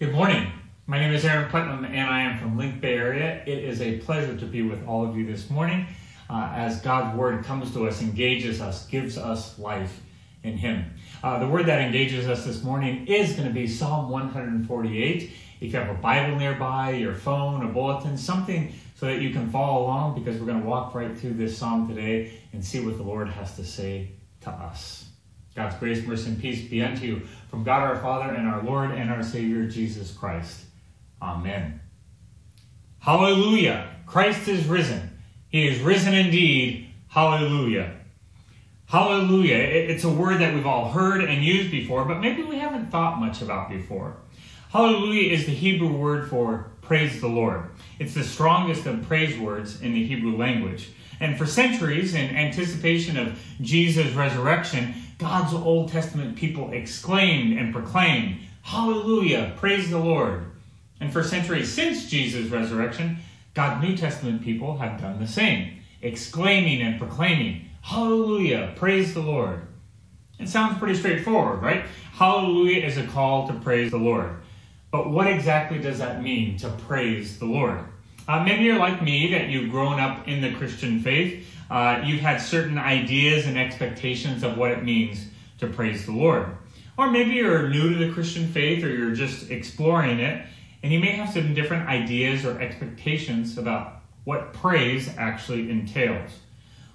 Good 0.00 0.12
morning. 0.12 0.52
My 0.86 1.00
name 1.00 1.12
is 1.12 1.24
Aaron 1.24 1.50
Putnam 1.50 1.84
and 1.84 2.08
I 2.08 2.20
am 2.20 2.38
from 2.38 2.56
LINC 2.56 2.80
Bay 2.80 2.94
Area. 2.94 3.42
It 3.44 3.64
is 3.64 3.80
a 3.80 3.98
pleasure 3.98 4.36
to 4.36 4.46
be 4.46 4.62
with 4.62 4.86
all 4.86 5.04
of 5.04 5.16
you 5.16 5.26
this 5.26 5.50
morning 5.50 5.88
uh, 6.30 6.52
as 6.54 6.80
God's 6.82 7.18
Word 7.18 7.44
comes 7.44 7.72
to 7.72 7.88
us, 7.88 8.00
engages 8.00 8.60
us, 8.60 8.86
gives 8.86 9.18
us 9.18 9.58
life 9.58 10.00
in 10.44 10.56
Him. 10.56 10.84
Uh, 11.24 11.40
the 11.40 11.48
word 11.48 11.66
that 11.66 11.80
engages 11.80 12.28
us 12.28 12.44
this 12.44 12.62
morning 12.62 13.08
is 13.08 13.32
going 13.32 13.48
to 13.48 13.52
be 13.52 13.66
Psalm 13.66 14.08
148. 14.08 15.32
If 15.60 15.72
you 15.72 15.76
have 15.80 15.90
a 15.90 16.00
Bible 16.00 16.36
nearby, 16.36 16.92
your 16.92 17.14
phone, 17.16 17.68
a 17.68 17.68
bulletin, 17.68 18.16
something 18.16 18.72
so 18.94 19.06
that 19.06 19.20
you 19.20 19.30
can 19.30 19.50
follow 19.50 19.82
along 19.82 20.14
because 20.14 20.38
we're 20.38 20.46
going 20.46 20.62
to 20.62 20.68
walk 20.68 20.94
right 20.94 21.18
through 21.18 21.34
this 21.34 21.58
psalm 21.58 21.88
today 21.88 22.38
and 22.52 22.64
see 22.64 22.78
what 22.78 22.98
the 22.98 23.02
Lord 23.02 23.30
has 23.30 23.56
to 23.56 23.64
say 23.64 24.12
to 24.42 24.50
us. 24.50 25.07
God's 25.58 25.74
grace, 25.74 26.06
mercy, 26.06 26.28
and 26.28 26.40
peace 26.40 26.68
be 26.68 26.80
unto 26.84 27.04
you 27.04 27.22
from 27.50 27.64
God 27.64 27.82
our 27.82 27.98
Father 27.98 28.32
and 28.32 28.46
our 28.46 28.62
Lord 28.62 28.92
and 28.92 29.10
our 29.10 29.24
Savior 29.24 29.66
Jesus 29.66 30.12
Christ. 30.12 30.66
Amen. 31.20 31.80
Hallelujah! 33.00 33.90
Christ 34.06 34.46
is 34.46 34.66
risen. 34.66 35.18
He 35.48 35.66
is 35.66 35.80
risen 35.80 36.14
indeed. 36.14 36.90
Hallelujah. 37.08 37.96
Hallelujah. 38.86 39.56
It's 39.56 40.04
a 40.04 40.08
word 40.08 40.40
that 40.40 40.54
we've 40.54 40.64
all 40.64 40.92
heard 40.92 41.24
and 41.24 41.44
used 41.44 41.72
before, 41.72 42.04
but 42.04 42.20
maybe 42.20 42.44
we 42.44 42.60
haven't 42.60 42.92
thought 42.92 43.18
much 43.18 43.42
about 43.42 43.68
before. 43.68 44.16
Hallelujah 44.70 45.32
is 45.32 45.46
the 45.46 45.52
Hebrew 45.52 45.92
word 45.92 46.30
for 46.30 46.70
praise 46.82 47.20
the 47.20 47.26
Lord. 47.26 47.64
It's 47.98 48.14
the 48.14 48.22
strongest 48.22 48.86
of 48.86 49.02
praise 49.08 49.36
words 49.36 49.82
in 49.82 49.92
the 49.92 50.06
Hebrew 50.06 50.36
language. 50.36 50.90
And 51.20 51.36
for 51.36 51.46
centuries, 51.46 52.14
in 52.14 52.34
anticipation 52.36 53.16
of 53.16 53.38
Jesus' 53.60 54.12
resurrection, 54.12 54.94
God's 55.18 55.52
Old 55.52 55.90
Testament 55.90 56.36
people 56.36 56.72
exclaimed 56.72 57.58
and 57.58 57.72
proclaimed, 57.72 58.40
Hallelujah, 58.62 59.54
praise 59.56 59.90
the 59.90 59.98
Lord. 59.98 60.44
And 61.00 61.12
for 61.12 61.22
centuries 61.22 61.72
since 61.72 62.08
Jesus' 62.08 62.50
resurrection, 62.50 63.18
God's 63.54 63.82
New 63.82 63.96
Testament 63.96 64.42
people 64.42 64.78
have 64.78 65.00
done 65.00 65.18
the 65.18 65.26
same, 65.26 65.80
exclaiming 66.02 66.82
and 66.82 66.98
proclaiming, 66.98 67.68
Hallelujah, 67.82 68.74
praise 68.76 69.14
the 69.14 69.20
Lord. 69.20 69.62
It 70.38 70.48
sounds 70.48 70.78
pretty 70.78 70.94
straightforward, 70.94 71.62
right? 71.62 71.84
Hallelujah 72.12 72.84
is 72.84 72.96
a 72.96 73.06
call 73.06 73.48
to 73.48 73.54
praise 73.54 73.90
the 73.90 73.96
Lord. 73.96 74.36
But 74.90 75.10
what 75.10 75.26
exactly 75.26 75.78
does 75.78 75.98
that 75.98 76.22
mean 76.22 76.56
to 76.58 76.68
praise 76.70 77.38
the 77.38 77.46
Lord? 77.46 77.80
Uh, 78.28 78.44
maybe 78.44 78.62
you're 78.64 78.78
like 78.78 79.02
me, 79.02 79.32
that 79.32 79.48
you've 79.48 79.70
grown 79.70 79.98
up 79.98 80.28
in 80.28 80.42
the 80.42 80.52
Christian 80.52 81.00
faith. 81.00 81.48
Uh, 81.70 82.02
you've 82.04 82.20
had 82.20 82.36
certain 82.36 82.76
ideas 82.76 83.46
and 83.46 83.58
expectations 83.58 84.42
of 84.42 84.58
what 84.58 84.70
it 84.70 84.84
means 84.84 85.28
to 85.58 85.66
praise 85.66 86.04
the 86.04 86.12
Lord. 86.12 86.54
Or 86.98 87.10
maybe 87.10 87.30
you're 87.30 87.70
new 87.70 87.94
to 87.94 88.06
the 88.06 88.12
Christian 88.12 88.46
faith 88.46 88.84
or 88.84 88.90
you're 88.90 89.14
just 89.14 89.50
exploring 89.50 90.20
it, 90.20 90.46
and 90.82 90.92
you 90.92 91.00
may 91.00 91.12
have 91.12 91.32
some 91.32 91.54
different 91.54 91.88
ideas 91.88 92.44
or 92.44 92.60
expectations 92.60 93.56
about 93.56 94.02
what 94.24 94.52
praise 94.52 95.08
actually 95.16 95.70
entails. 95.70 96.32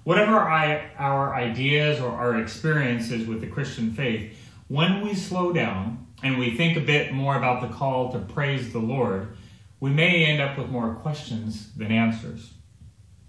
Whatever 0.04 0.40
I, 0.40 0.92
our 1.00 1.34
ideas 1.34 2.00
or 2.00 2.12
our 2.12 2.40
experiences 2.40 3.28
with 3.28 3.42
the 3.42 3.48
Christian 3.48 3.92
faith, 3.92 4.38
when 4.68 5.02
we 5.02 5.16
slow 5.16 5.52
down 5.52 6.06
and 6.22 6.38
we 6.38 6.56
think 6.56 6.78
a 6.78 6.82
bit 6.82 7.12
more 7.12 7.38
about 7.38 7.62
the 7.62 7.74
call 7.74 8.12
to 8.12 8.20
praise 8.20 8.72
the 8.72 8.80
Lord, 8.80 9.36
we 9.84 9.90
may 9.90 10.24
end 10.24 10.40
up 10.40 10.58
with 10.58 10.70
more 10.70 10.94
questions 10.94 11.74
than 11.74 11.92
answers. 11.92 12.54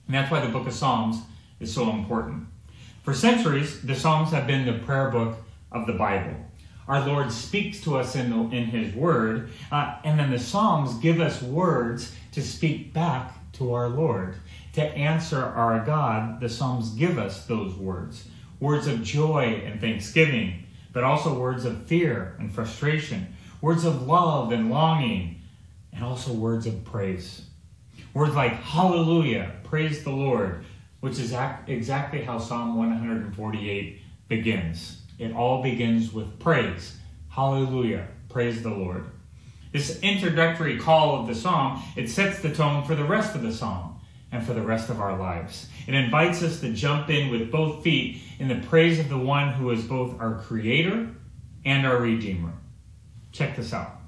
And 0.06 0.14
that's 0.14 0.30
why 0.30 0.38
the 0.38 0.52
book 0.52 0.69
of 0.69 0.72
Psalms 0.72 1.16
is 1.58 1.74
so 1.74 1.91
important. 1.91 2.46
For 3.02 3.12
centuries, 3.12 3.83
the 3.83 3.96
Psalms 3.96 4.30
have 4.30 4.46
been 4.46 4.64
the 4.64 4.78
prayer 4.84 5.11
book 5.11 5.36
of 5.72 5.88
the 5.88 5.94
Bible. 5.94 6.36
Our 6.86 7.05
Lord 7.05 7.33
speaks 7.33 7.80
to 7.80 7.96
us 7.96 8.14
in, 8.14 8.30
the, 8.30 8.56
in 8.56 8.66
His 8.66 8.94
Word, 8.94 9.50
uh, 9.72 9.96
and 10.05 10.16
then 10.16 10.30
the 10.30 10.38
Psalms 10.38 10.94
give 11.00 11.20
us 11.20 11.42
words 11.42 12.14
to 12.30 12.41
speak 12.41 12.92
back 12.92 13.33
to 13.55 13.74
our 13.74 13.89
Lord. 13.89 14.36
To 14.74 14.83
answer 14.84 15.42
our 15.42 15.84
God, 15.84 16.39
the 16.39 16.48
Psalms 16.48 16.90
give 16.90 17.18
us 17.18 17.46
those 17.46 17.74
words 17.74 18.29
words 18.61 18.86
of 18.86 19.02
joy 19.02 19.61
and 19.67 19.80
thanksgiving, 19.80 20.67
but 20.92 21.02
also 21.02 21.36
words 21.36 21.64
of 21.64 21.84
fear 21.86 22.36
and 22.39 22.55
frustration, 22.55 23.34
words 23.61 23.84
of 23.84 24.06
love 24.06 24.52
and 24.52 24.70
longing, 24.70 25.40
and 25.94 26.05
also 26.05 26.32
words 26.32 26.66
of 26.66 26.84
praise. 26.84 27.42
Words 28.12 28.34
like 28.34 28.52
hallelujah, 28.52 29.52
praise 29.64 30.05
the 30.05 30.10
Lord, 30.10 30.64
which 31.00 31.18
is 31.18 31.34
exactly 31.66 32.22
how 32.22 32.38
Psalm 32.38 32.77
148 32.77 34.00
begins. 34.28 35.02
It 35.18 35.32
all 35.32 35.62
begins 35.62 36.12
with 36.12 36.38
praise. 36.38 36.96
Hallelujah, 37.28 38.08
praise 38.28 38.62
the 38.62 38.70
Lord. 38.70 39.06
This 39.72 39.98
introductory 40.00 40.78
call 40.78 41.20
of 41.20 41.27
the 41.27 41.34
psalm, 41.34 41.82
it 41.96 42.08
sets 42.08 42.40
the 42.40 42.55
tone 42.55 42.84
for 42.84 42.94
the 42.94 43.05
rest 43.05 43.34
of 43.34 43.42
the 43.42 43.52
psalm 43.52 44.00
and 44.30 44.44
for 44.44 44.55
the 44.55 44.62
rest 44.62 44.88
of 44.88 45.00
our 45.00 45.18
lives. 45.18 45.68
It 45.86 45.94
invites 45.94 46.42
us 46.42 46.61
to 46.61 46.72
jump 46.72 47.11
in 47.11 47.30
with 47.30 47.50
both 47.50 47.82
feet 47.82 48.22
in 48.38 48.48
the 48.48 48.66
praise 48.66 48.98
of 48.98 49.08
the 49.08 49.18
one 49.18 49.52
who 49.52 49.70
is 49.70 49.82
both 49.84 50.20
our 50.20 50.40
creator 50.40 51.08
and 51.64 51.86
our 51.86 51.98
redeemer. 51.98 52.52
Check 53.32 53.56
this 53.56 53.72
out. 53.72 54.00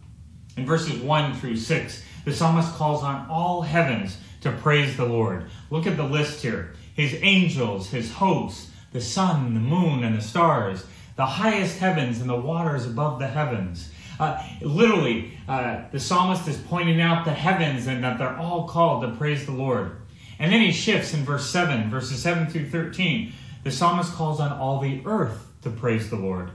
In 0.57 0.65
verses 0.65 1.03
1 1.03 1.35
through 1.35 1.57
6, 1.57 2.03
the 2.25 2.33
psalmist 2.33 2.73
calls 2.75 3.03
on 3.03 3.29
all 3.29 3.61
heavens 3.61 4.17
to 4.41 4.51
praise 4.53 4.97
the 4.97 5.05
Lord. 5.05 5.45
Look 5.71 5.87
at 5.87 5.97
the 5.97 6.05
list 6.05 6.43
here 6.43 6.73
his 6.95 7.15
angels, 7.21 7.91
his 7.91 8.11
hosts, 8.11 8.71
the 8.93 9.03
sun, 9.03 9.53
the 9.53 9.61
moon, 9.61 10.03
and 10.03 10.17
the 10.17 10.23
stars, 10.23 10.87
the 11.17 11.27
highest 11.27 11.79
heavens 11.79 12.23
and 12.23 12.31
the 12.31 12.37
waters 12.37 12.87
above 12.87 13.19
the 13.19 13.27
heavens. 13.27 13.93
Uh, 14.19 14.43
literally, 14.63 15.37
uh, 15.47 15.83
the 15.93 16.01
psalmist 16.01 16.49
is 16.49 16.57
pointing 16.57 17.03
out 17.03 17.27
the 17.27 17.35
heavens 17.35 17.87
and 17.87 18.03
that 18.03 18.17
they're 18.17 18.39
all 18.39 18.67
called 18.67 19.03
to 19.03 19.11
praise 19.19 19.45
the 19.45 19.53
Lord. 19.53 19.99
And 20.39 20.51
then 20.51 20.63
he 20.63 20.73
shifts 20.73 21.13
in 21.13 21.23
verse 21.23 21.51
7, 21.51 21.91
verses 21.91 22.23
7 22.23 22.47
through 22.47 22.71
13. 22.71 23.31
The 23.63 23.71
psalmist 23.71 24.15
calls 24.15 24.41
on 24.41 24.53
all 24.53 24.81
the 24.81 25.03
earth 25.05 25.49
to 25.65 25.71
praise 25.71 26.09
the 26.09 26.17
Lord 26.17 26.51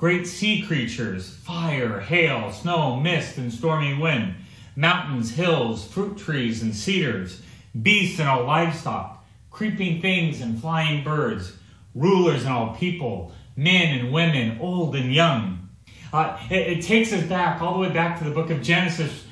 great 0.00 0.26
sea 0.26 0.62
creatures, 0.62 1.28
fire, 1.28 2.00
hail, 2.00 2.50
snow, 2.50 2.96
mist, 2.96 3.36
and 3.36 3.52
stormy 3.52 3.92
wind, 3.92 4.34
mountains, 4.74 5.32
hills, 5.32 5.86
fruit 5.86 6.16
trees, 6.16 6.62
and 6.62 6.74
cedars, 6.74 7.42
beasts 7.82 8.18
and 8.18 8.26
all 8.26 8.44
livestock, 8.44 9.22
creeping 9.50 10.00
things 10.00 10.40
and 10.40 10.58
flying 10.58 11.04
birds, 11.04 11.52
rulers 11.94 12.44
and 12.44 12.50
all 12.50 12.74
people, 12.74 13.30
men 13.56 13.98
and 13.98 14.10
women, 14.10 14.58
old 14.58 14.96
and 14.96 15.12
young. 15.12 15.68
Uh, 16.14 16.34
it, 16.50 16.78
it 16.78 16.82
takes 16.82 17.12
us 17.12 17.24
back, 17.24 17.60
all 17.60 17.74
the 17.74 17.80
way 17.80 17.90
back 17.90 18.18
to 18.18 18.24
the 18.24 18.30
book 18.30 18.48
of 18.48 18.62
Genesis, 18.62 19.26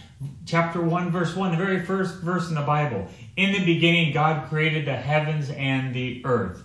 chapter 0.45 0.83
1, 0.83 1.11
verse 1.11 1.35
1, 1.35 1.51
the 1.51 1.57
very 1.57 1.83
first 1.83 2.17
verse 2.17 2.51
in 2.51 2.55
the 2.55 2.61
Bible. 2.61 3.09
In 3.39 3.53
the 3.53 3.65
beginning, 3.65 4.13
God 4.13 4.47
created 4.51 4.85
the 4.85 4.97
heavens 4.97 5.49
and 5.49 5.95
the 5.95 6.21
earth. 6.27 6.63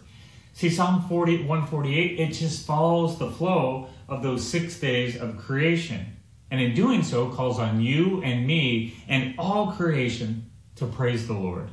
See, 0.54 0.70
Psalm 0.70 1.04
40, 1.10 1.46
148, 1.46 2.20
it 2.20 2.34
just 2.34 2.66
follows 2.66 3.18
the 3.18 3.32
flow 3.32 3.90
of 4.08 4.22
those 4.22 4.48
six 4.48 4.80
days 4.80 5.20
of 5.20 5.38
creation. 5.38 6.16
And 6.52 6.62
in 6.62 6.76
doing 6.76 7.02
so, 7.02 7.30
calls 7.30 7.60
on 7.60 7.82
you 7.82 8.22
and 8.22 8.46
me 8.46 8.96
and 9.08 9.34
all 9.40 9.72
creation 9.72 10.52
to 10.76 10.86
praise 10.86 11.26
the 11.26 11.34
Lord. 11.34 11.70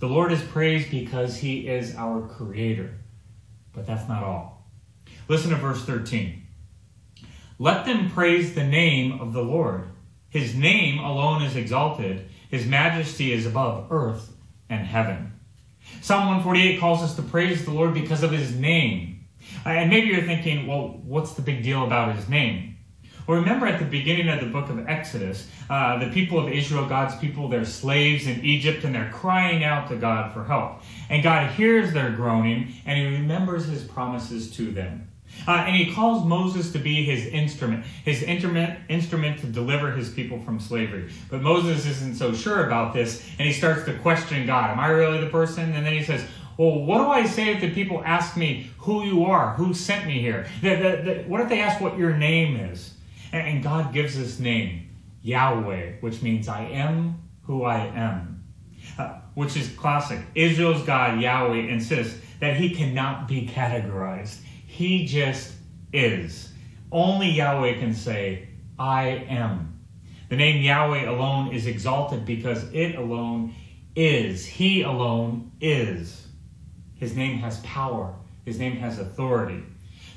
The 0.00 0.08
Lord 0.08 0.32
is 0.32 0.42
praised 0.42 0.90
because 0.90 1.38
he 1.38 1.68
is 1.68 1.94
our 1.94 2.26
creator. 2.26 2.98
But 3.72 3.86
that's 3.86 4.08
not 4.08 4.24
all. 4.24 4.66
Listen 5.28 5.50
to 5.50 5.56
verse 5.56 5.84
13. 5.84 6.42
Let 7.60 7.86
them 7.86 8.10
praise 8.10 8.54
the 8.54 8.64
name 8.64 9.20
of 9.20 9.32
the 9.32 9.42
Lord. 9.42 9.88
His 10.28 10.54
name 10.54 10.98
alone 10.98 11.42
is 11.42 11.56
exalted, 11.56 12.28
his 12.50 12.66
majesty 12.66 13.32
is 13.32 13.46
above 13.46 13.86
earth 13.90 14.32
and 14.68 14.86
heaven. 14.86 15.37
Psalm 16.00 16.26
148 16.26 16.80
calls 16.80 17.02
us 17.02 17.16
to 17.16 17.22
praise 17.22 17.64
the 17.64 17.70
Lord 17.70 17.94
because 17.94 18.22
of 18.22 18.30
his 18.30 18.54
name. 18.54 19.26
Uh, 19.64 19.70
and 19.70 19.90
maybe 19.90 20.08
you're 20.08 20.22
thinking, 20.22 20.66
well, 20.66 21.00
what's 21.04 21.34
the 21.34 21.42
big 21.42 21.62
deal 21.62 21.84
about 21.84 22.14
his 22.16 22.28
name? 22.28 22.78
Well, 23.26 23.38
remember 23.38 23.66
at 23.66 23.78
the 23.78 23.84
beginning 23.84 24.30
of 24.30 24.40
the 24.40 24.46
book 24.46 24.70
of 24.70 24.88
Exodus, 24.88 25.48
uh, 25.68 25.98
the 25.98 26.10
people 26.10 26.38
of 26.38 26.50
Israel, 26.50 26.86
God's 26.86 27.14
people, 27.18 27.48
they're 27.48 27.66
slaves 27.66 28.26
in 28.26 28.42
Egypt 28.42 28.84
and 28.84 28.94
they're 28.94 29.10
crying 29.12 29.64
out 29.64 29.88
to 29.90 29.96
God 29.96 30.32
for 30.32 30.44
help. 30.44 30.80
And 31.10 31.22
God 31.22 31.50
hears 31.50 31.92
their 31.92 32.10
groaning 32.10 32.72
and 32.86 32.98
he 32.98 33.04
remembers 33.04 33.66
his 33.66 33.84
promises 33.84 34.50
to 34.52 34.70
them. 34.70 35.08
Uh, 35.46 35.64
and 35.66 35.76
he 35.76 35.92
calls 35.92 36.26
Moses 36.26 36.72
to 36.72 36.78
be 36.78 37.04
his 37.04 37.26
instrument, 37.26 37.84
his 38.04 38.22
instrument, 38.22 38.78
instrument 38.88 39.40
to 39.40 39.46
deliver 39.46 39.92
his 39.92 40.08
people 40.08 40.40
from 40.40 40.60
slavery. 40.60 41.10
But 41.30 41.42
Moses 41.42 41.86
isn't 41.86 42.16
so 42.16 42.34
sure 42.34 42.66
about 42.66 42.92
this, 42.92 43.26
and 43.38 43.46
he 43.46 43.52
starts 43.52 43.84
to 43.84 43.94
question 43.98 44.46
God. 44.46 44.70
Am 44.70 44.80
I 44.80 44.88
really 44.88 45.20
the 45.20 45.30
person? 45.30 45.72
And 45.72 45.86
then 45.86 45.92
he 45.92 46.02
says, 46.02 46.24
well, 46.56 46.84
what 46.84 46.98
do 46.98 47.06
I 47.06 47.24
say 47.24 47.54
if 47.54 47.60
the 47.60 47.72
people 47.72 48.02
ask 48.04 48.36
me 48.36 48.70
who 48.78 49.04
you 49.04 49.24
are, 49.24 49.54
who 49.54 49.72
sent 49.72 50.06
me 50.06 50.20
here? 50.20 50.48
The, 50.60 50.74
the, 50.74 51.02
the, 51.02 51.24
what 51.28 51.40
if 51.40 51.48
they 51.48 51.60
ask 51.60 51.80
what 51.80 51.96
your 51.96 52.16
name 52.16 52.56
is? 52.56 52.94
And, 53.32 53.46
and 53.46 53.62
God 53.62 53.92
gives 53.92 54.18
this 54.18 54.40
name, 54.40 54.90
Yahweh, 55.22 55.92
which 56.00 56.20
means 56.20 56.48
I 56.48 56.62
am 56.62 57.22
who 57.42 57.64
I 57.64 57.86
am, 57.86 58.44
uh, 58.98 59.20
which 59.34 59.56
is 59.56 59.68
classic. 59.68 60.18
Israel's 60.34 60.82
God, 60.82 61.20
Yahweh, 61.20 61.68
insists 61.68 62.18
that 62.40 62.56
he 62.56 62.70
cannot 62.70 63.28
be 63.28 63.46
categorized. 63.46 64.40
He 64.68 65.06
just 65.06 65.54
is. 65.92 66.52
Only 66.92 67.30
Yahweh 67.30 67.78
can 67.80 67.94
say, 67.94 68.48
I 68.78 69.26
am. 69.28 69.80
The 70.28 70.36
name 70.36 70.62
Yahweh 70.62 71.08
alone 71.08 71.52
is 71.54 71.66
exalted 71.66 72.26
because 72.26 72.70
it 72.72 72.94
alone 72.94 73.54
is. 73.96 74.44
He 74.46 74.82
alone 74.82 75.52
is. 75.60 76.28
His 76.96 77.16
name 77.16 77.38
has 77.38 77.60
power. 77.60 78.14
His 78.44 78.58
name 78.58 78.76
has 78.76 78.98
authority. 78.98 79.62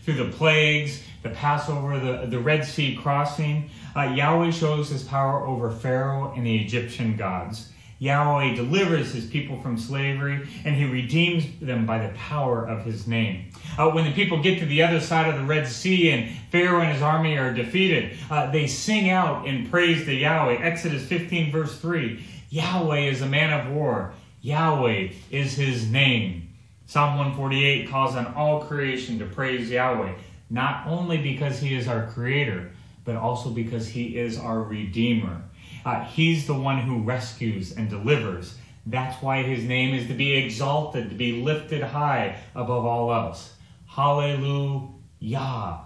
Through 0.03 0.15
the 0.15 0.31
plagues, 0.31 1.01
the 1.23 1.29
Passover, 1.29 1.97
the, 1.97 2.27
the 2.27 2.39
Red 2.39 2.65
Sea 2.65 2.95
crossing, 2.95 3.69
uh, 3.95 4.13
Yahweh 4.15 4.51
shows 4.51 4.89
his 4.89 5.03
power 5.03 5.45
over 5.47 5.71
Pharaoh 5.71 6.33
and 6.35 6.45
the 6.45 6.57
Egyptian 6.57 7.15
gods. 7.15 7.71
Yahweh 8.01 8.55
delivers 8.55 9.13
his 9.13 9.27
people 9.27 9.61
from 9.61 9.77
slavery 9.77 10.49
and 10.65 10.75
he 10.75 10.85
redeems 10.85 11.45
them 11.61 11.85
by 11.85 11.99
the 11.99 12.11
power 12.15 12.67
of 12.67 12.83
his 12.83 13.05
name. 13.05 13.51
Uh, 13.77 13.91
when 13.91 14.05
the 14.05 14.11
people 14.11 14.41
get 14.41 14.57
to 14.57 14.65
the 14.65 14.81
other 14.81 14.99
side 14.99 15.31
of 15.31 15.39
the 15.39 15.45
Red 15.45 15.67
Sea 15.67 16.09
and 16.09 16.35
Pharaoh 16.49 16.81
and 16.81 16.91
his 16.91 17.03
army 17.03 17.37
are 17.37 17.53
defeated, 17.53 18.17
uh, 18.31 18.49
they 18.49 18.65
sing 18.65 19.11
out 19.11 19.45
in 19.45 19.69
praise 19.69 20.03
to 20.05 20.13
Yahweh. 20.15 20.55
Exodus 20.55 21.05
15, 21.05 21.51
verse 21.51 21.77
3 21.77 22.25
Yahweh 22.49 23.01
is 23.01 23.21
a 23.21 23.27
man 23.27 23.53
of 23.53 23.71
war, 23.71 24.13
Yahweh 24.41 25.09
is 25.29 25.53
his 25.53 25.87
name. 25.87 26.49
Psalm 26.87 27.17
148 27.19 27.87
calls 27.87 28.15
on 28.15 28.33
all 28.33 28.63
creation 28.63 29.19
to 29.19 29.27
praise 29.27 29.69
Yahweh, 29.69 30.15
not 30.49 30.87
only 30.87 31.19
because 31.19 31.59
he 31.59 31.75
is 31.75 31.87
our 31.87 32.07
creator, 32.07 32.71
but 33.05 33.15
also 33.15 33.51
because 33.51 33.87
he 33.87 34.17
is 34.17 34.39
our 34.39 34.63
redeemer. 34.63 35.43
Uh, 35.85 36.03
he's 36.03 36.47
the 36.47 36.53
one 36.53 36.79
who 36.79 37.01
rescues 37.01 37.71
and 37.75 37.89
delivers. 37.89 38.55
That's 38.85 39.21
why 39.21 39.43
his 39.43 39.63
name 39.63 39.93
is 39.93 40.07
to 40.07 40.13
be 40.13 40.33
exalted, 40.33 41.09
to 41.09 41.15
be 41.15 41.41
lifted 41.41 41.83
high 41.83 42.37
above 42.55 42.85
all 42.85 43.13
else. 43.13 43.53
Hallelujah. 43.87 45.79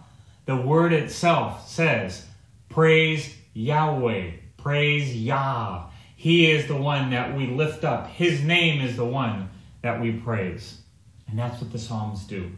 The 0.45 0.55
word 0.55 0.93
itself 0.93 1.67
says, 1.67 2.25
Praise 2.69 3.35
Yahweh, 3.53 4.31
praise 4.57 5.15
Yah. 5.15 5.87
He 6.15 6.51
is 6.51 6.67
the 6.67 6.77
one 6.77 7.09
that 7.11 7.35
we 7.35 7.47
lift 7.47 7.83
up. 7.83 8.07
His 8.07 8.43
name 8.43 8.81
is 8.81 8.95
the 8.95 9.05
one 9.05 9.49
that 9.81 10.01
we 10.01 10.13
praise. 10.13 10.81
And 11.27 11.37
that's 11.37 11.61
what 11.61 11.71
the 11.71 11.79
Psalms 11.79 12.25
do. 12.25 12.51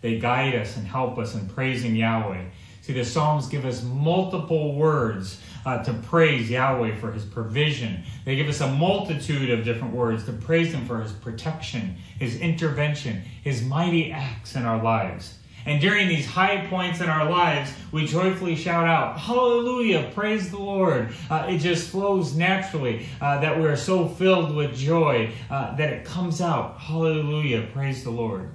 They 0.00 0.18
guide 0.18 0.54
us 0.54 0.76
and 0.76 0.86
help 0.86 1.18
us 1.18 1.34
in 1.34 1.48
praising 1.48 1.94
Yahweh. 1.94 2.44
See, 2.82 2.94
the 2.94 3.04
Psalms 3.04 3.46
give 3.46 3.64
us 3.64 3.82
multiple 3.82 4.74
words 4.74 5.40
uh, 5.66 5.82
to 5.84 5.92
praise 5.92 6.50
Yahweh 6.50 6.96
for 6.96 7.12
his 7.12 7.24
provision. 7.24 8.02
They 8.24 8.36
give 8.36 8.48
us 8.48 8.60
a 8.60 8.70
multitude 8.72 9.50
of 9.50 9.64
different 9.64 9.94
words 9.94 10.24
to 10.24 10.32
praise 10.32 10.72
him 10.72 10.86
for 10.86 11.00
his 11.02 11.12
protection, 11.12 11.96
his 12.18 12.40
intervention, 12.40 13.22
his 13.44 13.62
mighty 13.62 14.12
acts 14.12 14.56
in 14.56 14.64
our 14.64 14.82
lives. 14.82 15.34
And 15.66 15.80
during 15.80 16.08
these 16.08 16.26
high 16.26 16.66
points 16.68 17.00
in 17.00 17.10
our 17.10 17.30
lives, 17.30 17.70
we 17.92 18.06
joyfully 18.06 18.56
shout 18.56 18.86
out, 18.86 19.18
Hallelujah, 19.18 20.10
praise 20.14 20.50
the 20.50 20.58
Lord. 20.58 21.12
Uh, 21.28 21.46
it 21.50 21.58
just 21.58 21.90
flows 21.90 22.34
naturally 22.34 23.06
uh, 23.20 23.40
that 23.40 23.58
we 23.58 23.66
are 23.66 23.76
so 23.76 24.08
filled 24.08 24.54
with 24.54 24.74
joy 24.74 25.30
uh, 25.50 25.76
that 25.76 25.92
it 25.92 26.04
comes 26.06 26.40
out, 26.40 26.78
Hallelujah, 26.78 27.68
praise 27.74 28.02
the 28.02 28.10
Lord. 28.10 28.50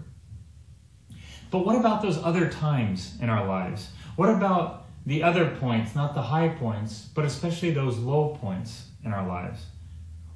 But 1.52 1.66
what 1.66 1.76
about 1.76 2.02
those 2.02 2.18
other 2.18 2.50
times 2.50 3.18
in 3.22 3.30
our 3.30 3.48
lives? 3.48 3.92
What 4.16 4.30
about 4.30 4.86
the 5.06 5.24
other 5.24 5.56
points, 5.60 5.94
not 5.94 6.14
the 6.14 6.22
high 6.22 6.50
points, 6.50 7.10
but 7.14 7.26
especially 7.26 7.72
those 7.72 7.98
low 7.98 8.38
points 8.42 8.88
in 9.04 9.12
our 9.12 9.28
lives? 9.28 9.66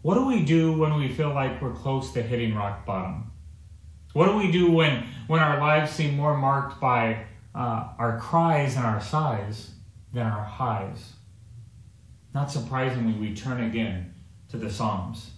What 0.02 0.16
do 0.16 0.26
we 0.26 0.44
do 0.44 0.78
when 0.78 0.96
we 0.96 1.10
feel 1.10 1.34
like 1.34 1.62
we're 1.62 1.74
close 1.74 2.12
to 2.14 2.22
hitting 2.22 2.56
rock 2.56 2.86
bottom? 2.86 3.32
What 4.14 4.26
do 4.26 4.38
we 4.38 4.52
do 4.52 4.72
when, 4.72 5.06
when 5.28 5.40
our 5.40 5.60
lives 5.60 5.92
seem 5.92 6.16
more 6.16 6.38
marked 6.38 6.80
by 6.82 7.26
uh, 7.56 7.90
our 7.98 8.20
cries 8.20 8.76
and 8.76 8.86
our 8.86 9.02
sighs 9.02 9.72
than 10.14 10.26
our 10.26 10.44
highs? 10.44 11.14
Not 12.34 12.52
surprisingly, 12.52 13.14
we 13.14 13.36
turn 13.36 13.64
again 13.64 14.14
to 14.50 14.58
the 14.58 14.70
Psalms. 14.70 15.32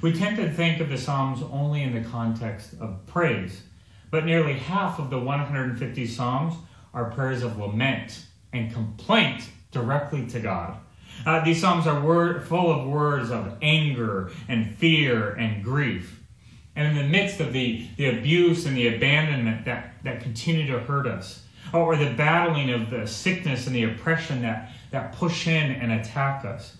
We 0.00 0.12
tend 0.12 0.36
to 0.36 0.50
think 0.50 0.80
of 0.80 0.88
the 0.88 0.98
Psalms 0.98 1.42
only 1.52 1.82
in 1.82 1.94
the 1.94 2.08
context 2.08 2.74
of 2.80 3.04
praise, 3.06 3.62
but 4.10 4.24
nearly 4.24 4.54
half 4.54 4.98
of 4.98 5.10
the 5.10 5.18
150 5.18 6.06
Psalms 6.06 6.54
are 6.94 7.10
prayers 7.10 7.42
of 7.42 7.58
lament 7.58 8.24
and 8.52 8.72
complaint 8.72 9.48
directly 9.70 10.26
to 10.26 10.40
God. 10.40 10.76
Uh, 11.24 11.44
these 11.44 11.60
Psalms 11.60 11.86
are 11.86 12.00
word, 12.00 12.46
full 12.46 12.70
of 12.70 12.88
words 12.88 13.30
of 13.30 13.56
anger 13.62 14.30
and 14.48 14.76
fear 14.76 15.30
and 15.34 15.62
grief. 15.62 16.20
And 16.74 16.88
in 16.88 16.96
the 16.96 17.08
midst 17.08 17.40
of 17.40 17.52
the, 17.52 17.86
the 17.96 18.18
abuse 18.18 18.66
and 18.66 18.76
the 18.76 18.94
abandonment 18.94 19.64
that, 19.66 19.94
that 20.04 20.22
continue 20.22 20.66
to 20.72 20.80
hurt 20.80 21.06
us, 21.06 21.44
or 21.72 21.96
the 21.96 22.12
battling 22.14 22.70
of 22.70 22.90
the 22.90 23.06
sickness 23.06 23.66
and 23.66 23.76
the 23.76 23.84
oppression 23.84 24.42
that, 24.42 24.72
that 24.90 25.12
push 25.12 25.46
in 25.46 25.72
and 25.72 25.92
attack 25.92 26.44
us, 26.44 26.76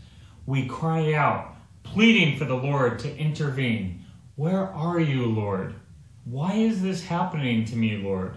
we 0.47 0.67
cry 0.67 1.13
out, 1.15 1.55
pleading 1.83 2.39
for 2.39 2.45
the 2.45 2.57
Lord 2.57 2.99
to 3.01 3.17
intervene. 3.17 4.05
Where 4.37 4.67
are 4.69 4.99
you, 4.99 5.27
Lord? 5.27 5.75
Why 6.25 6.55
is 6.55 6.83
this 6.83 7.05
happening 7.05 7.65
to 7.67 7.77
me, 7.77 7.99
Lord? 7.99 8.37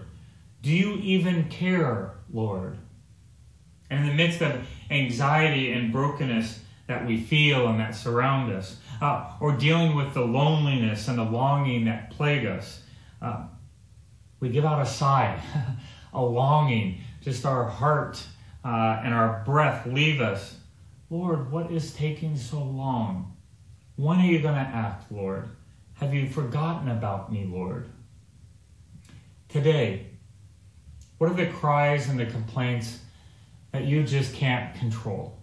Do 0.62 0.70
you 0.70 0.94
even 0.96 1.48
care, 1.48 2.14
Lord? 2.32 2.78
And 3.90 4.00
in 4.00 4.06
the 4.06 4.14
midst 4.14 4.40
of 4.42 4.66
anxiety 4.90 5.72
and 5.72 5.92
brokenness 5.92 6.60
that 6.86 7.06
we 7.06 7.20
feel 7.20 7.68
and 7.68 7.80
that 7.80 7.94
surround 7.94 8.52
us, 8.52 8.78
uh, 9.00 9.32
or 9.40 9.56
dealing 9.56 9.94
with 9.96 10.14
the 10.14 10.22
loneliness 10.22 11.08
and 11.08 11.18
the 11.18 11.24
longing 11.24 11.84
that 11.84 12.10
plague 12.10 12.46
us, 12.46 12.82
uh, 13.20 13.46
we 14.40 14.48
give 14.48 14.64
out 14.64 14.82
a 14.82 14.86
sigh, 14.86 15.40
a 16.12 16.22
longing, 16.22 17.00
just 17.20 17.44
our 17.44 17.64
heart 17.64 18.24
uh, 18.64 19.00
and 19.04 19.14
our 19.14 19.42
breath 19.44 19.86
leave 19.86 20.20
us. 20.20 20.56
Lord, 21.10 21.50
what 21.50 21.70
is 21.70 21.94
taking 21.94 22.36
so 22.36 22.62
long? 22.62 23.36
When 23.96 24.18
are 24.18 24.26
you 24.26 24.40
going 24.40 24.54
to 24.54 24.60
act, 24.60 25.10
Lord? 25.10 25.48
Have 25.94 26.12
you 26.12 26.28
forgotten 26.28 26.88
about 26.88 27.32
me, 27.32 27.46
Lord? 27.46 27.88
Today, 29.48 30.08
what 31.18 31.30
are 31.30 31.34
the 31.34 31.46
cries 31.46 32.08
and 32.08 32.18
the 32.18 32.26
complaints 32.26 33.00
that 33.72 33.84
you 33.84 34.04
just 34.04 34.34
can't 34.34 34.74
control? 34.76 35.38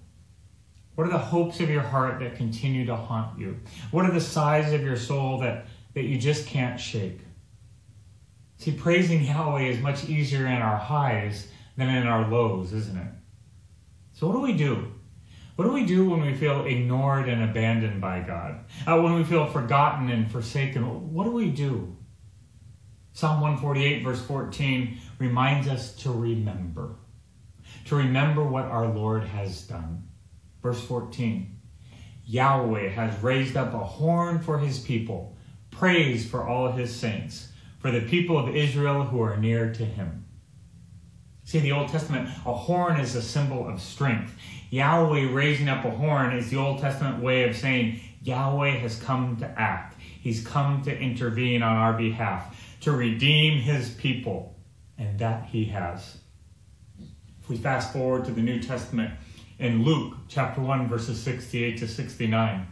What 0.95 1.07
are 1.07 1.11
the 1.11 1.17
hopes 1.17 1.59
of 1.59 1.69
your 1.69 1.81
heart 1.81 2.19
that 2.19 2.35
continue 2.35 2.85
to 2.85 2.95
haunt 2.95 3.39
you? 3.39 3.59
What 3.91 4.05
are 4.05 4.11
the 4.11 4.21
sighs 4.21 4.73
of 4.73 4.83
your 4.83 4.97
soul 4.97 5.39
that, 5.39 5.65
that 5.95 6.03
you 6.03 6.19
just 6.19 6.45
can't 6.45 6.79
shake? 6.79 7.19
See, 8.57 8.71
praising 8.71 9.23
Yahweh 9.23 9.63
is 9.63 9.79
much 9.79 10.05
easier 10.05 10.45
in 10.45 10.61
our 10.61 10.77
highs 10.77 11.47
than 11.75 11.89
in 11.89 12.05
our 12.05 12.29
lows, 12.29 12.71
isn't 12.73 12.97
it? 12.97 13.11
So, 14.13 14.27
what 14.27 14.33
do 14.33 14.41
we 14.41 14.53
do? 14.53 14.91
What 15.55 15.65
do 15.65 15.71
we 15.71 15.85
do 15.85 16.09
when 16.09 16.21
we 16.21 16.33
feel 16.33 16.65
ignored 16.65 17.27
and 17.27 17.43
abandoned 17.43 17.99
by 17.99 18.21
God? 18.21 18.65
Uh, 18.87 19.01
when 19.01 19.13
we 19.13 19.23
feel 19.23 19.47
forgotten 19.47 20.09
and 20.09 20.31
forsaken? 20.31 21.13
What 21.13 21.25
do 21.25 21.31
we 21.31 21.49
do? 21.49 21.95
Psalm 23.15 23.41
148, 23.41 24.03
verse 24.03 24.21
14, 24.23 24.97
reminds 25.19 25.67
us 25.67 25.95
to 25.97 26.11
remember, 26.11 26.95
to 27.85 27.95
remember 27.95 28.43
what 28.43 28.65
our 28.65 28.87
Lord 28.87 29.23
has 29.23 29.61
done. 29.61 30.07
Verse 30.63 30.83
14 30.83 31.59
Yahweh 32.25 32.89
has 32.89 33.21
raised 33.21 33.55
up 33.55 33.73
a 33.73 33.83
horn 33.83 34.39
for 34.39 34.57
his 34.57 34.79
people, 34.79 35.37
praise 35.69 36.27
for 36.27 36.47
all 36.47 36.71
his 36.71 36.95
saints, 36.95 37.49
for 37.77 37.91
the 37.91 38.01
people 38.01 38.35
of 38.35 38.55
Israel 38.55 39.03
who 39.03 39.21
are 39.21 39.37
near 39.37 39.71
to 39.73 39.85
him. 39.85 40.25
See, 41.43 41.59
in 41.59 41.63
the 41.63 41.73
Old 41.73 41.89
Testament, 41.89 42.29
a 42.47 42.53
horn 42.53 42.99
is 42.99 43.15
a 43.15 43.21
symbol 43.21 43.67
of 43.67 43.79
strength. 43.79 44.35
Yahweh 44.71 45.31
raising 45.31 45.69
up 45.69 45.85
a 45.85 45.91
horn 45.91 46.35
is 46.35 46.49
the 46.49 46.57
Old 46.57 46.79
Testament 46.79 47.21
way 47.21 47.47
of 47.47 47.55
saying 47.55 47.99
Yahweh 48.23 48.77
has 48.77 48.99
come 48.99 49.37
to 49.37 49.59
act. 49.59 49.99
He's 49.99 50.43
come 50.47 50.81
to 50.83 50.97
intervene 50.97 51.61
on 51.61 51.75
our 51.75 51.93
behalf 51.93 52.52
to 52.83 52.91
redeem 52.91 53.59
his 53.59 53.91
people, 53.91 54.57
and 54.97 55.17
that 55.17 55.45
he 55.45 55.63
has. 55.65 56.17
If 57.41 57.47
we 57.47 57.55
fast 57.55 57.93
forward 57.93 58.25
to 58.25 58.31
the 58.31 58.41
New 58.41 58.61
Testament 58.61 59.13
in 59.57 59.85
Luke 59.85 60.15
chapter 60.27 60.59
1, 60.59 60.89
verses 60.89 61.21
68 61.21 61.77
to 61.77 61.87
69, 61.87 62.67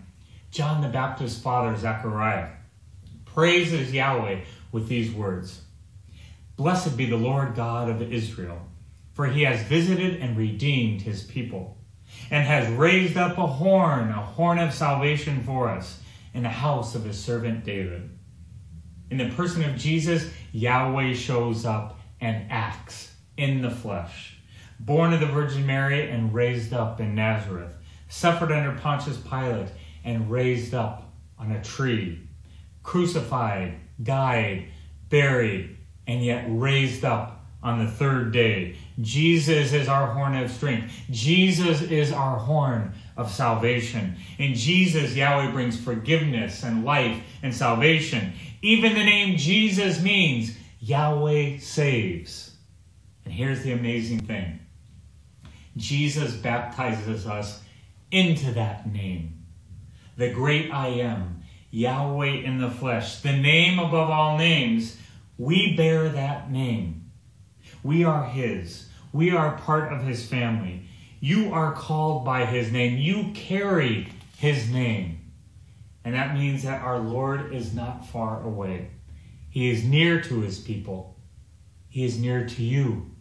John 0.51 0.82
the 0.82 0.89
Baptist's 0.89 1.41
father, 1.41 1.77
Zechariah, 1.77 2.50
praises 3.24 3.94
Yahweh 3.94 4.41
with 4.74 4.89
these 4.89 5.13
words 5.13 5.62
Blessed 6.58 6.98
be 6.98 7.06
the 7.06 7.15
Lord 7.15 7.56
God 7.56 7.88
of 7.89 8.01
Israel, 8.01 8.68
for 9.13 9.27
he 9.27 9.44
has 9.44 9.63
visited 9.63 10.20
and 10.20 10.38
redeemed 10.38 11.03
his 11.03 11.24
people, 11.24 11.77
and 12.30 12.46
has 12.46 12.70
raised 12.74 13.15
up 13.15 13.38
a 13.38 13.48
horn, 13.48 14.10
a 14.10 14.13
horn 14.13 14.60
of 14.60 14.74
salvation 14.74 15.41
for 15.44 15.70
us, 15.70 16.01
in 16.34 16.44
the 16.44 16.50
house 16.50 16.96
of 16.96 17.06
his 17.06 17.18
servant 17.18 17.63
David 17.63 18.10
in 19.12 19.18
the 19.18 19.30
person 19.36 19.63
of 19.63 19.75
Jesus, 19.75 20.32
Yahweh 20.53 21.13
shows 21.13 21.65
up 21.65 22.00
and 22.22 22.50
acts 22.50 23.13
in 23.36 23.62
the 23.62 23.70
flesh. 23.70 24.38
Born 24.80 25.13
of 25.13 25.20
the 25.20 25.25
Virgin 25.25 25.65
Mary 25.65 26.10
and 26.10 26.34
raised 26.34 26.74
up 26.74 27.01
in 27.01 27.13
Nazareth, 27.13 27.75
suffered 28.08 28.51
under 28.51 28.80
Pontius 28.80 29.18
Pilate 29.18 29.68
and 30.06 30.32
raised 30.32 30.74
up 30.74 31.13
on 31.38 31.51
a 31.51 31.62
tree, 31.62 32.22
crucified, 32.84 33.75
died, 34.01 34.70
buried, 35.10 35.77
and 36.08 36.24
yet 36.24 36.46
raised 36.48 37.03
up 37.03 37.46
on 37.62 37.84
the 37.84 37.91
third 37.91 38.32
day. 38.32 38.75
Jesus 39.01 39.74
is 39.74 39.88
our 39.88 40.08
horn 40.08 40.36
of 40.36 40.50
strength. 40.50 40.91
Jesus 41.12 41.82
is 41.82 42.12
our 42.12 42.38
horn 42.38 42.94
of 43.18 43.30
salvation. 43.30 44.15
In 44.39 44.56
Jesus, 44.56 45.15
Yahweh 45.15 45.51
brings 45.51 45.80
forgiveness 45.80 46.63
and 46.63 46.84
life 46.84 47.22
and 47.44 47.53
salvation. 47.53 48.34
Even 48.62 48.94
the 48.94 49.03
name 49.03 49.38
Jesus 49.38 50.01
means 50.01 50.56
Yahweh 50.80 51.58
saves. 51.60 52.56
And 53.25 53.34
here's 53.34 53.63
the 53.63 53.72
amazing 53.72 54.22
thing 54.22 54.60
Jesus 55.77 56.36
baptizes 56.36 57.25
us 57.25 57.62
into 58.12 58.51
that 58.53 58.91
name. 58.91 59.46
The 60.18 60.32
great 60.32 60.72
I 60.72 60.88
am, 60.88 61.44
Yahweh 61.72 62.44
in 62.44 62.60
the 62.60 62.70
flesh, 62.70 63.22
the 63.22 63.32
name 63.32 63.80
above 63.80 64.10
all 64.10 64.38
names, 64.38 64.98
we 65.38 65.75
bear 65.75 66.10
that 66.10 66.51
name. 66.51 67.10
We 67.84 68.03
are 68.03 68.25
His. 68.25 68.89
We 69.13 69.32
are 69.32 69.58
part 69.58 69.91
of 69.91 70.03
His 70.03 70.25
family. 70.25 70.86
You 71.20 71.53
are 71.53 71.74
called 71.74 72.25
by 72.25 72.46
His 72.46 72.72
name. 72.72 72.98
You 72.98 73.32
carry 73.34 74.10
His 74.38 74.70
name. 74.70 75.21
And 76.03 76.15
that 76.15 76.34
means 76.34 76.63
that 76.63 76.81
our 76.81 77.00
Lord 77.00 77.53
is 77.53 77.74
not 77.74 78.08
far 78.08 78.41
away. 78.43 78.89
He 79.50 79.70
is 79.70 79.84
near 79.84 80.22
to 80.22 80.41
His 80.41 80.60
people. 80.60 81.17
He 81.89 82.05
is 82.05 82.20
near 82.20 82.46
to 82.48 82.63
you. 82.63 83.12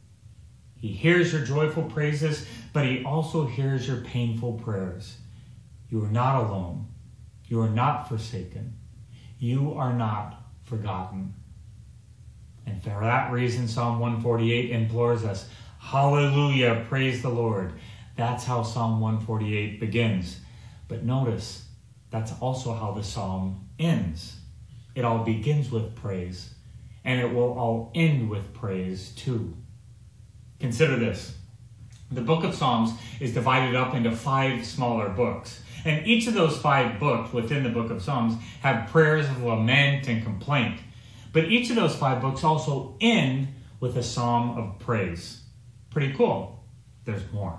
He 0.77 0.89
hears 0.89 1.33
your 1.33 1.45
joyful 1.45 1.83
praises, 1.83 2.47
but 2.73 2.87
He 2.87 3.05
also 3.05 3.47
hears 3.47 3.87
your 3.87 3.99
painful 3.99 4.55
prayers. 4.55 5.19
You 5.91 6.05
are 6.05 6.11
not 6.11 6.45
alone. 6.45 6.87
You 7.47 7.61
are 7.61 7.69
not 7.69 8.09
forsaken. 8.09 8.79
You 9.39 9.75
are 9.75 9.93
not 9.93 10.41
forgotten. 10.63 11.35
And 12.65 12.83
for 12.83 12.91
that 13.01 13.33
reason, 13.33 13.67
Psalm 13.67 13.99
148 13.99 14.71
implores 14.71 15.25
us 15.25 15.49
Hallelujah, 15.81 16.85
praise 16.89 17.23
the 17.23 17.31
Lord. 17.31 17.73
That's 18.17 18.45
how 18.45 18.63
Psalm 18.63 19.01
148 19.01 19.81
begins. 19.81 20.41
But 20.87 21.05
notice, 21.05 21.65
that's 22.11 22.33
also 22.41 22.75
how 22.75 22.93
the 22.93 23.05
psalm 23.05 23.69
ends. 23.79 24.37
It 24.95 25.05
all 25.05 25.25
begins 25.25 25.71
with 25.71 25.95
praise, 25.95 26.55
and 27.05 27.21
it 27.21 27.33
will 27.33 27.59
all 27.59 27.93
end 27.95 28.29
with 28.29 28.53
praise 28.53 29.11
too. 29.11 29.57
Consider 30.59 30.97
this 30.97 31.37
the 32.13 32.21
book 32.21 32.43
of 32.43 32.55
Psalms 32.55 32.91
is 33.21 33.33
divided 33.33 33.77
up 33.77 33.95
into 33.95 34.11
five 34.11 34.67
smaller 34.67 35.09
books. 35.09 35.63
And 35.85 36.07
each 36.07 36.27
of 36.27 36.35
those 36.35 36.59
five 36.59 36.99
books 36.99 37.33
within 37.33 37.63
the 37.63 37.71
book 37.71 37.91
of 37.91 38.03
Psalms 38.03 38.35
have 38.63 38.91
prayers 38.91 39.27
of 39.27 39.43
lament 39.43 40.09
and 40.09 40.23
complaint. 40.23 40.81
But 41.33 41.45
each 41.45 41.71
of 41.71 41.77
those 41.77 41.95
five 41.95 42.21
books 42.21 42.43
also 42.43 42.97
end 43.01 43.49
with 43.79 43.97
a 43.97 44.03
psalm 44.03 44.59
of 44.59 44.79
praise. 44.81 45.43
Pretty 45.91 46.13
cool. 46.15 46.65
There's 47.05 47.31
more. 47.33 47.59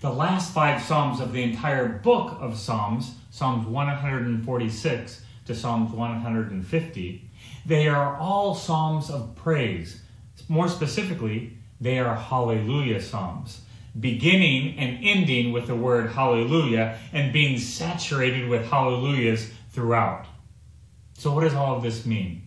The 0.00 0.10
last 0.10 0.52
five 0.52 0.82
psalms 0.82 1.20
of 1.20 1.32
the 1.32 1.42
entire 1.42 1.88
book 1.88 2.36
of 2.40 2.56
Psalms, 2.56 3.14
Psalms 3.34 3.66
146 3.66 5.24
to 5.46 5.56
Psalms 5.56 5.90
150, 5.90 7.30
they 7.66 7.88
are 7.88 8.16
all 8.16 8.54
psalms 8.54 9.10
of 9.10 9.34
praise. 9.34 10.02
More 10.48 10.68
specifically, 10.68 11.58
they 11.80 11.98
are 11.98 12.14
hallelujah 12.14 13.02
psalms, 13.02 13.62
beginning 13.98 14.78
and 14.78 15.00
ending 15.02 15.50
with 15.50 15.66
the 15.66 15.74
word 15.74 16.12
hallelujah 16.12 16.96
and 17.12 17.32
being 17.32 17.58
saturated 17.58 18.48
with 18.48 18.66
hallelujahs 18.66 19.50
throughout. 19.72 20.26
So, 21.14 21.34
what 21.34 21.40
does 21.42 21.54
all 21.54 21.76
of 21.76 21.82
this 21.82 22.06
mean? 22.06 22.46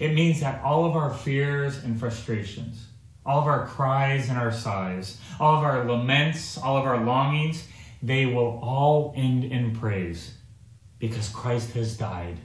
It 0.00 0.14
means 0.14 0.40
that 0.40 0.60
all 0.64 0.84
of 0.84 0.96
our 0.96 1.14
fears 1.14 1.84
and 1.84 1.96
frustrations, 1.96 2.88
all 3.24 3.38
of 3.38 3.46
our 3.46 3.68
cries 3.68 4.28
and 4.28 4.36
our 4.36 4.50
sighs, 4.50 5.20
all 5.38 5.58
of 5.58 5.62
our 5.62 5.84
laments, 5.84 6.58
all 6.58 6.76
of 6.76 6.86
our 6.86 7.04
longings, 7.04 7.68
they 8.02 8.26
will 8.26 8.60
all 8.62 9.12
end 9.16 9.44
in 9.44 9.74
praise 9.74 10.34
because 10.98 11.28
Christ 11.28 11.72
has 11.72 11.96
died. 11.96 12.38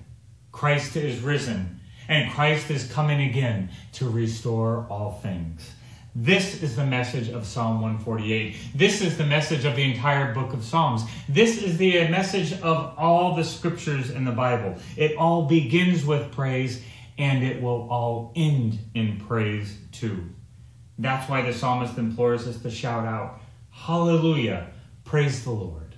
Christ 0.51 0.95
is 0.95 1.21
risen, 1.21 1.79
and 2.07 2.31
Christ 2.31 2.69
is 2.69 2.91
coming 2.91 3.29
again 3.29 3.69
to 3.93 4.09
restore 4.09 4.85
all 4.89 5.19
things. 5.23 5.71
This 6.15 6.61
is 6.61 6.75
the 6.75 6.85
message 6.85 7.29
of 7.29 7.43
Psalm 7.43 7.81
148. 7.81 8.55
This 8.75 9.01
is 9.01 9.17
the 9.17 9.25
message 9.25 9.65
of 9.65 9.75
the 9.75 9.81
entire 9.81 10.31
book 10.31 10.53
of 10.53 10.63
Psalms. 10.63 11.01
This 11.27 11.63
is 11.63 11.77
the 11.79 12.07
message 12.07 12.53
of 12.61 12.93
all 12.99 13.35
the 13.35 13.43
scriptures 13.43 14.11
in 14.11 14.23
the 14.23 14.31
Bible. 14.31 14.75
It 14.95 15.17
all 15.17 15.47
begins 15.47 16.05
with 16.05 16.31
praise 16.31 16.83
and 17.17 17.43
it 17.43 17.63
will 17.63 17.87
all 17.89 18.31
end 18.35 18.77
in 18.93 19.19
praise 19.21 19.75
too. 19.91 20.29
That's 20.99 21.27
why 21.27 21.41
the 21.41 21.53
psalmist 21.53 21.97
implores 21.97 22.47
us 22.47 22.61
to 22.61 22.69
shout 22.69 23.05
out, 23.05 23.41
Hallelujah, 23.71 24.67
praise 25.03 25.43
the 25.43 25.51
Lord. 25.51 25.95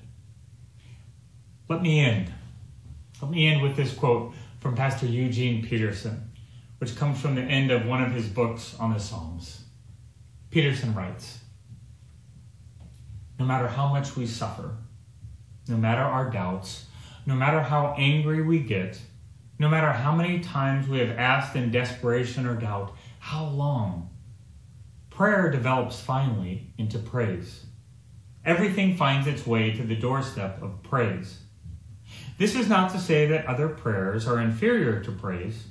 Let 1.70 1.82
me 1.82 2.00
end. 2.00 2.32
Let 3.22 3.32
me 3.32 3.48
end 3.48 3.62
with 3.62 3.76
this 3.76 3.94
quote 3.94 4.34
from 4.60 4.76
Pastor 4.76 5.06
Eugene 5.06 5.66
Peterson, 5.66 6.32
which 6.80 6.96
comes 6.96 7.20
from 7.20 7.36
the 7.36 7.42
end 7.42 7.72
of 7.72 7.86
one 7.86 8.04
of 8.04 8.12
his 8.12 8.28
books 8.28 8.76
on 8.80 8.94
the 8.94 9.00
Psalms. 9.00 9.64
Peterson 10.52 10.94
writes 10.94 11.40
No 13.40 13.46
matter 13.46 13.68
how 13.68 13.88
much 13.88 14.16
we 14.16 14.26
suffer, 14.28 14.78
no 15.68 15.78
matter 15.78 16.02
our 16.02 16.30
doubts, 16.30 16.86
no 17.26 17.36
matter 17.36 17.62
how 17.62 17.96
angry 17.98 18.42
we 18.42 18.60
get, 18.60 19.00
no 19.58 19.70
matter 19.70 19.92
how 19.92 20.14
many 20.14 20.40
times 20.40 20.88
we 20.88 21.00
have 21.00 21.18
asked 21.18 21.56
in 21.56 21.72
desperation 21.72 22.46
or 22.46 22.56
doubt, 22.56 22.94
how 23.20 23.46
long? 23.46 24.10
Prayer 25.10 25.50
develops 25.50 26.00
finally 26.00 26.74
into 26.78 27.00
praise. 27.00 27.66
Everything 28.46 28.96
finds 28.96 29.28
its 29.28 29.48
way 29.48 29.72
to 29.72 29.84
the 29.84 29.96
doorstep 29.96 30.62
of 30.62 30.84
praise. 30.84 31.40
This 32.38 32.56
is 32.56 32.70
not 32.70 32.92
to 32.92 33.00
say 33.00 33.26
that 33.28 33.48
other 33.48 33.68
prayers 33.68 34.28
are 34.28 34.40
inferior 34.40 35.04
to 35.04 35.12
praise, 35.12 35.66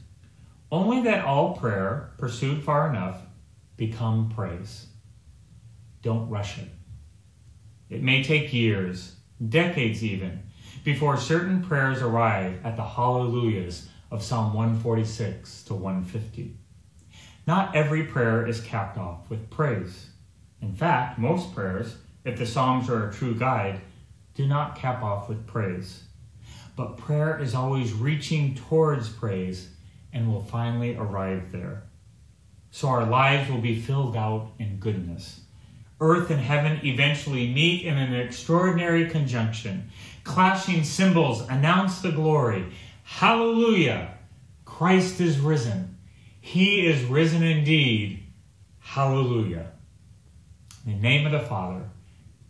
only 0.73 1.02
that 1.02 1.25
all 1.25 1.57
prayer, 1.57 2.11
pursued 2.19 2.64
far 2.64 2.90
enough, 2.90 3.21
become 3.76 4.28
praise. 4.35 4.87
Don't 6.02 6.28
rush 6.28 6.59
it. 6.59 6.69
It 7.88 8.02
may 8.02 8.25
take 8.25 8.52
years, 8.52 9.16
decades 9.49 10.02
even, 10.02 10.43
before 10.83 11.16
certain 11.16 11.62
prayers 11.62 12.02
arrive 12.02 12.59
at 12.64 12.76
the 12.76 12.85
hallelujahs 12.85 13.88
of 14.11 14.23
Psalm 14.23 14.52
146 14.52 15.62
to 15.64 15.75
150. 15.75 16.57
Not 17.47 17.76
every 17.76 18.04
prayer 18.04 18.47
is 18.47 18.61
capped 18.61 18.99
off 18.99 19.28
with 19.31 19.50
praise. 19.50 20.09
In 20.61 20.75
fact, 20.75 21.19
most 21.19 21.54
prayers, 21.54 21.97
if 22.25 22.38
the 22.38 22.47
Psalms 22.47 22.88
are 22.88 23.09
a 23.09 23.12
true 23.12 23.35
guide, 23.35 23.81
do 24.35 24.47
not 24.47 24.76
cap 24.76 25.02
off 25.02 25.28
with 25.28 25.47
praise. 25.47 26.04
But 26.76 26.97
prayer 26.97 27.38
is 27.40 27.54
always 27.54 27.93
reaching 27.93 28.54
towards 28.54 29.09
praise 29.09 29.71
and 30.12 30.33
will 30.33 30.43
finally 30.43 30.97
arrive 30.97 31.52
there. 31.52 31.85
So 32.71 32.88
our 32.88 33.07
lives 33.07 33.50
will 33.50 33.61
be 33.61 33.81
filled 33.81 34.16
out 34.16 34.52
in 34.59 34.78
goodness 34.78 35.40
earth 36.00 36.31
and 36.31 36.40
heaven 36.40 36.81
eventually 36.85 37.52
meet 37.52 37.87
in 37.87 37.97
an 37.97 38.14
extraordinary 38.14 39.09
conjunction. 39.09 39.90
Clashing 40.23 40.85
cymbals 40.85 41.43
announce 41.49 42.00
the 42.00 42.12
glory. 42.12 42.66
Hallelujah! 43.04 44.14
Christ 44.64 45.21
is 45.21 45.38
risen. 45.38 45.97
He 46.40 46.87
is 46.87 47.04
risen 47.04 47.43
indeed. 47.43 48.23
Hallelujah. 48.81 49.71
In 50.87 50.93
the 50.93 50.99
name 50.99 51.26
of 51.26 51.33
the 51.33 51.40
Father, 51.40 51.88